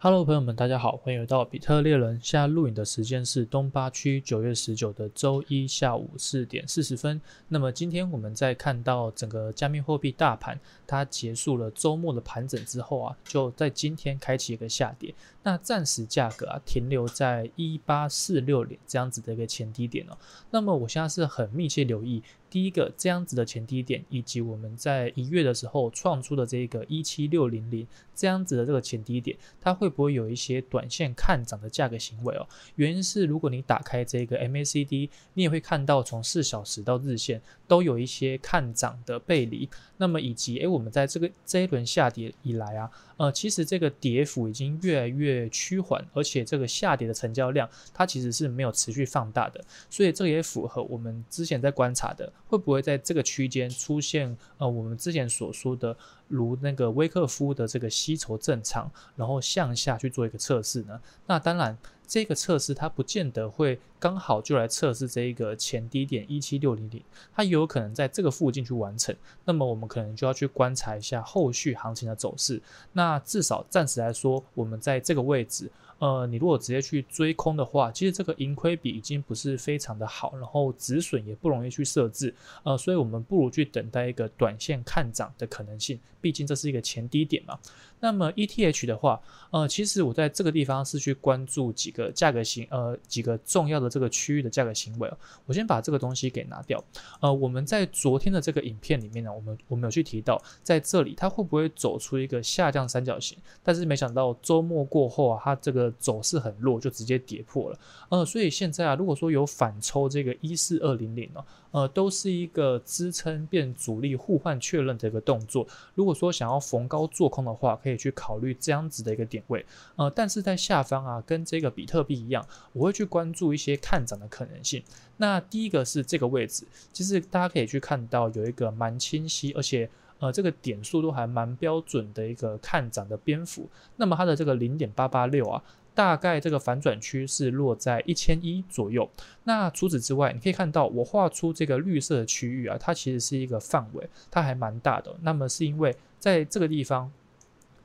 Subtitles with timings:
[0.00, 2.20] Hello，朋友们，大家好，欢迎来到比特猎人。
[2.22, 7.20] 现在录影的时间是东八区九月十九的周一下午四点四十分。
[7.48, 10.56] 那么今天我们在看到整个加密货币大盘
[10.88, 15.14] 它结束了周末的盘整之后啊，就在今天开启一个下跌。
[15.42, 20.18] 那暂时价格啊停留在一八四六点这样子的一个前低点哦。
[20.50, 22.22] 那么我现在是很密切留意。
[22.50, 32.48] 第一个这样子的前低点，以及我们在一月的时候创出的这个一七六零零这样子的这个前低点，它会不会有一些短线看涨的价格行为哦？
[32.76, 39.68] 原因是如果你打开这个 MACD，你也会看到从四小时到日线都有一些看涨的背离。
[39.98, 49.60] 那么以及诶，我我们在这个这一轮下跌以来啊，呃，其实这个跌幅已经越来越趋缓，而且这个下跌的成交量它其实是没有持续放大的，
[49.90, 52.32] 所以这也符合我们之前在观察的。
[52.46, 55.96] 会不会在这个区间出现呃，我们之前所说的
[56.28, 61.00] 如那个威克夫的这个吸筹正常，然后向下去做一个测试呢？
[61.26, 61.76] 那当然。
[62.10, 67.02] 这个测试它不见得会刚好就来测试这一个前低点一七六零零，
[67.34, 69.14] 它有可能在这个附近去完成。
[69.44, 72.60] 那么我们可能就要去观察一下后续行情的走势。
[72.92, 75.70] 那至少暂时来说，我们在这个位置。
[75.98, 87.58] 呃，你如果直接去追空的话，其实这个盈亏比已经不是非常的好，然后止损也不容易去设置，呃，所以我们不如去等待一个短线看涨的可能性，毕竟这是一个前低点嘛。
[87.98, 95.16] 那么 ETH 的话，呃，其实我在这个地方是去关注几个价格型，呃，几个重要的这个区域的价格行为哦。
[95.46, 96.82] 我先把这个东西给拿掉。
[97.20, 103.38] 呃，我们在昨天的这个影片里面呢，我们我们有去提到，在这里它会不会走出一个下降三角形？
[103.62, 107.78] 但是没想到周末过后啊，它这个走势很弱，就直接跌破了。
[108.08, 115.66] 呃，所以现在啊，如果说有反抽这个一四二零零呢，呃，都是一个支撑变阻力互换确认的一个动作。
[115.94, 119.64] 如果说想要逢高做空的话，可以去考虑这样子的一个点位。
[119.96, 124.82] 呃，但是在下方啊，跟这个比特币一样，我会去关注一些看涨的可能性。
[125.16, 129.88] 那第一个是这个位置，其实大家可以去看到有一个蛮清晰，而且。
[130.20, 135.62] 呃，这个点数都还蛮标准的一个看涨的边幅，那么它的这个零点八八六啊，
[135.94, 139.08] 大概这个反转区是落在一千一左右。
[139.44, 145.14] 那除此之外，你可以看到我画出这个绿色的区域啊，它其实是一个范围，它还蛮大的。
[145.22, 147.12] 那么是因为在这个地方，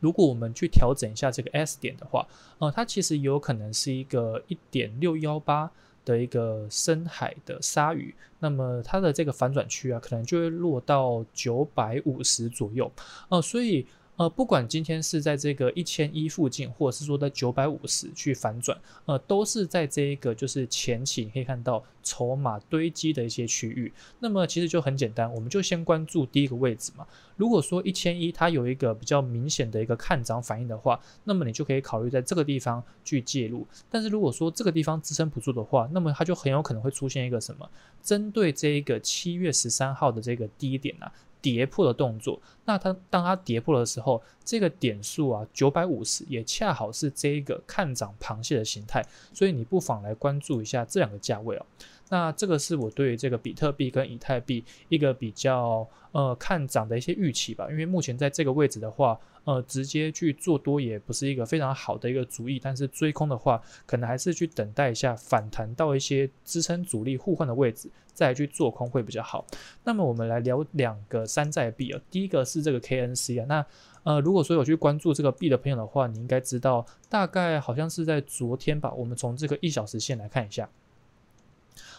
[0.03, 2.27] 如果我们去调整一下这个 S 点的话，
[2.59, 5.71] 呃，它其实有可能是一个一点六幺八。
[6.05, 12.91] 的一个深海的鲨鱼，那么它的这个反转区啊，可能就会落到九百五十左右，
[13.29, 13.87] 呃，所以。
[14.15, 23.91] 呃，不管今天是在这个一千一附近，或者是说在九百五十去反转，呃，都是在这一个就是前期你可以看到筹码堆积的一些区域。
[24.19, 27.07] 那么其实就很简单，我们就先关注第一个位置嘛。
[27.37, 33.65] 如果说一千一它有一个比较明显的一个看涨反应的话，那么你就可以考虑在这个地方去介入。
[33.89, 37.67] 但是如果说这个地方支撑不住的话，那么它就很有可能会出现一个什么？
[38.03, 41.11] 针对这一个七月十三号的这个低点啊。
[41.43, 51.65] 跌破的动作，那它当它跌破的时候，这个点数啊，九百五十也恰好是这一个看涨螃蟹的形态，所以你不妨来关注一下这两个价位哦。
[52.09, 59.19] 那这个是我对于这个比特币跟以太币一个比较呃看涨的一些预期吧，因为目前在这个位置的话。
[59.45, 69.45] 呃，直接去做多也不是一个非常好的一个主意，但是追空的话，可能还是去等待一下反弹到一些支撑阻力互换的位置，再去做空会比较好。
[69.83, 73.65] 那么我们来聊两个山寨币啊，第一个是这个 KNC 啊，那
[74.03, 80.69] 呃，如果说有去关注这个币的朋友的话，你应该知道，大概好像是在昨天吧，我们从这个一小时线来看一下。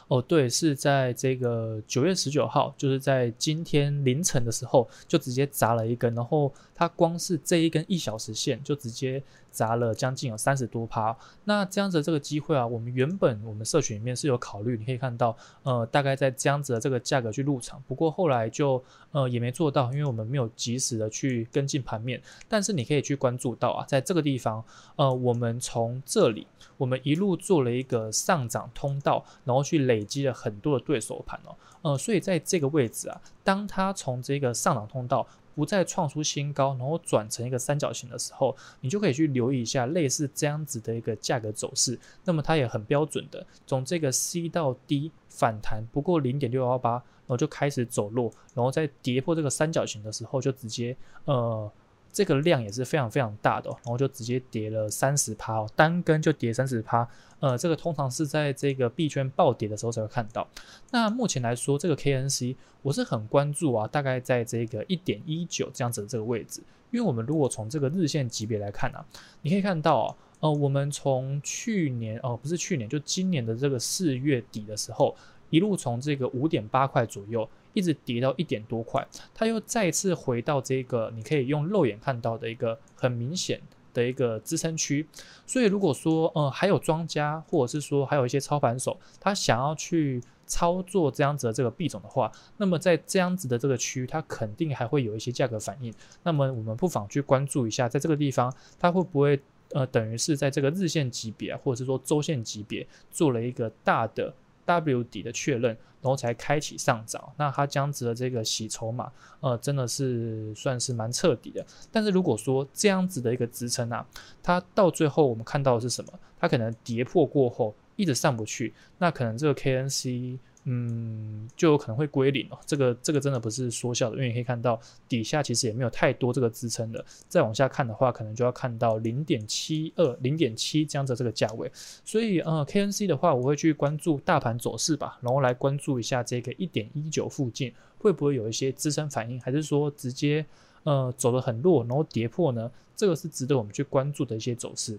[0.09, 9.23] 哦，对，是在这个九月十九号，就是在今天凌晨的时候，就直接砸了一根，然后它光是这一根一小时线就直接。
[9.55, 18.83] 砸了将近有三十多趴，那这样子的这个机会啊，我们原本我们社群里面是有考虑，你可以看到，呃，大概在这样子的这个价格去入场，不过后来就
[19.13, 22.21] 呃也没做到，因为我们没有及时的去跟进盘面。
[22.49, 24.65] 但是你可以去关注到啊，在这个地方，
[24.97, 26.47] 呃，我们从这里
[26.77, 35.25] 我们一路做了一个上涨通道，然后去累积了很多的对手盘哦，呃，所以在这个位置啊，当它从这个上涨通道。
[35.55, 41.99] 不再创出新高，然后转成一个三角形的时候，你就可以去留意一下类似这样子的一个价格走势。
[42.25, 51.71] 那么它也很标准的，从这个 C 到 D 反弹不过零点六幺八，然后就开始走弱，然后在跌破这个三角形的时候，就直接呃
[52.15, 57.07] 这个量也是非常非常大的，然后就直接跌了三十趴哦，单根就跌三十趴。
[57.41, 60.47] 呃，这个通常是在这个币圈暴跌的时候才会看到。
[60.93, 66.63] 那目前来说，这个 KNC 我是很关注啊，大概在这个一点一九这样子的这个位置。
[66.93, 69.05] 因为我们如果从这个日线级别来看啊，
[69.43, 75.15] 你可以看到啊，呃，我们从去年哦，不是去年，就今年的这个四月底的时候，
[75.51, 83.61] 一路从这个五点八块左右，一直跌到一点多块，它又再次回到这个你可以用肉眼看到的一个很明显
[83.93, 85.07] 的一个支撑区，
[85.47, 95.93] 所以如果说呃还有庄家或者是说还有一些操盘手，他想要去操作这样子的这个币种的话，那么在这样子的这个区域，它肯定还会有一些价格反应。
[96.23, 99.41] 那么我们不妨去关注一下，在这个地方它会不会
[99.71, 104.35] 呃等于是在这个日线级别或者是说周线级别做了一个大的。
[104.65, 105.71] W 底的确认，
[106.01, 107.33] 然后才开启上涨。
[107.37, 111.65] 那它这样子的这个洗筹码，呃，真的是算是蛮彻底的。
[111.93, 114.07] 但是如果说这样子的一个支撑啊，
[114.43, 116.13] 它到最后我们看到的是什么？
[116.39, 120.39] 它可能跌破过后一直上不去，那可能这个 KNC。
[120.67, 122.59] 嗯，就有可能会归零哦。
[122.65, 127.05] 这个这个真的不是说笑的，因为你可以看到底下其实也没有太多这个支撑的。
[127.29, 131.71] 再往下看的话，可能就要看到零点七二、零点七这样子这个价位。
[132.05, 140.47] 所以呃，KNC 的话，我会去关注大盘走势吧，然后来关注一下这个一点一九附近会不会有一些支撑反应，还是说直接
[140.85, 142.71] 呃走得很弱，然后跌破呢？
[142.97, 144.99] 这个是值得我们去关注的一些走势。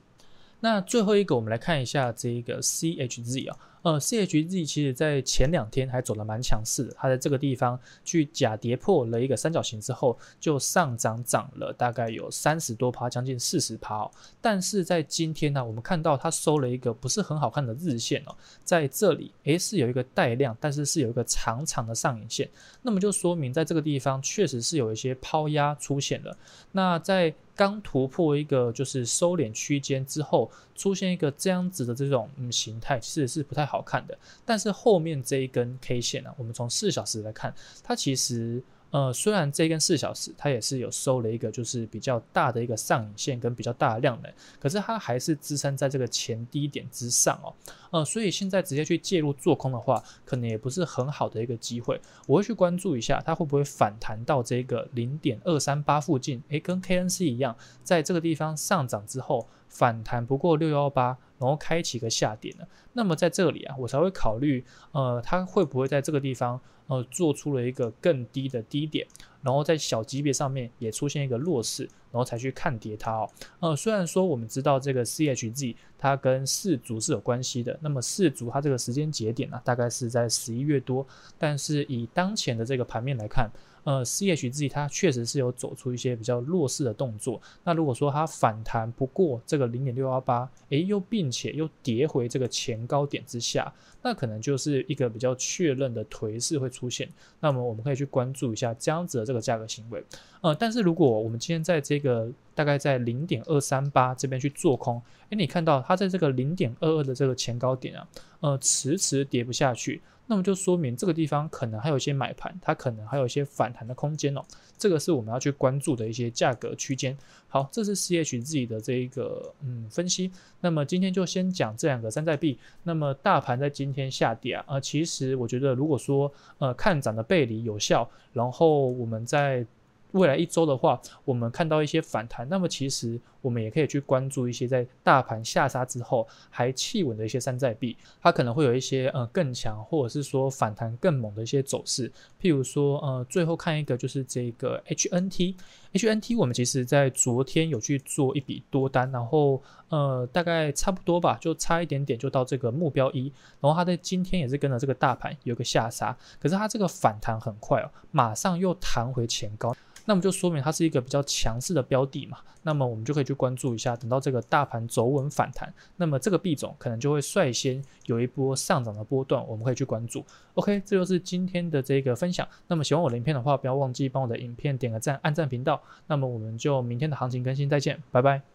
[0.60, 3.58] 那最后一个，我们来看一下这个 CHZ 啊。
[3.86, 14.12] 呃，CHZ 其实在前两天还走得蛮强势的，它在这个地方去假跌破了一个三角形之后，就上涨涨了大概有三十多趴，将近四十趴哦。
[14.42, 22.50] 但是在今天呢，我们看到它收了一个不是很好看的日线哦，在这里诶是有一个带量，但是是有一个长长的上影线，
[22.82, 26.36] 那么就说明在这个地方确实是有一些抛压出现了。
[26.72, 33.82] 那在刚突破一个就是收敛区间之后，出现一个这样子的这种嗯形态，其实是不太好。
[33.82, 37.54] 看的，但是后面这一根 K 线呢、我们从四小时来看，
[37.84, 38.62] 它其实
[38.96, 47.52] 呃，虽然这一根四小时它也是有收了一个就是比较大的一个上影线跟比较大的量能，可是它还是支撑在这个前低点之上哦，
[47.92, 52.00] 呃，所以现在直接去介入做空的话，可能也不是很好的一个机会。
[52.26, 61.18] 我会去关注一下它会不会反弹到这个零点二三八附近，诶，跟 KNC 一样，在这个地方上涨之后反弹不过六幺八。
[61.38, 64.64] 然后开启个下跌呢，那么在这里啊，我才会考虑，
[64.94, 66.58] 呃，它会不会在这个地方，
[66.88, 69.06] 呃，做出了一个更低的低点，
[69.42, 73.30] 然后在小级别上面也出现一个弱势，然后才去看跌它哦。
[73.60, 81.06] 呃，虽然说我们知道这个 CHZ 它跟四足是有关系的，那么四足它这个时间节点呢，大概是在十一月多，
[81.38, 83.52] 但是以当前的这个盘面来看。
[83.86, 87.42] 呃，C H G 它确实是有走出一些比较弱势的动作。
[87.64, 97.08] 那如果说它反弹不过这个零点六幺八，诶，又并且又跌回这个前高点之下，那可能就是一个比较确认的颓势会出现。
[97.40, 100.04] 那么我们可以去关注一下这样子的这个价格行为。
[100.42, 105.00] 呃，但是如果我们今天在这个大概在零点二三八这边去做空，
[105.30, 108.08] 诶，你看到它在这个零点二二的这个前高点啊，
[108.40, 110.02] 呃，迟迟跌不下去。
[110.28, 114.42] 那么就说明这个地方可能还有一些买盘，它可能还有一些反弹的空间哦。
[114.76, 117.16] 这个是我们要去关注的一些价格区间。
[117.48, 120.32] 好，这是 CHZ 的这一个嗯分析。
[120.62, 122.58] 那么今天就先讲这两个山寨币。
[122.82, 129.64] 那么大盘在今天下跌啊，呃，其实我觉得如果说呃看涨的背离有效，然后我们在。
[130.12, 142.12] 未来一周的话，我们看到一些反弹，那么其实我们也可以去关注一些在大盘下杀之后还企稳的一些山寨币，它可能会有一些呃更强，或者是说反弹更猛的一些走势。
[142.42, 159.76] 譬如说呃，最后看一个就是这个 HNT，HNT 我们其实在昨天有去做一笔多单，然后呃大概差不多吧，就差一点点就到这个目标一，然后它在今天也是跟着这个大盘有个下杀，可是它这个反弹很快哦，马上又弹回前高。
[160.08, 170.26] 那么就说明它是一个比较强势的标的嘛，那么我们就可以去关注一下，等到这个大盘走稳反弹，那么这个币种可能就会率先有一波上涨的波段，我们可以去关注。
[170.56, 172.48] OK，这就是今天的这个分享。
[172.68, 175.82] 那么喜欢我的影片的话，不要忘记帮我的影片点个赞、按赞频道。
[176.08, 178.55] 那么我们就明天的行情更新再见，拜拜。